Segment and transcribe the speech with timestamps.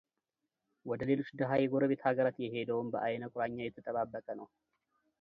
[0.89, 4.49] ወደሌሎች ድሃ የጎረቤት ሀገራት የሄደውም በዐይነ ቁራኛ እየተጠባበቀ ነው።